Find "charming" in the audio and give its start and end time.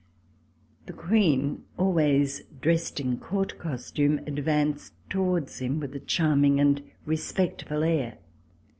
5.99-6.59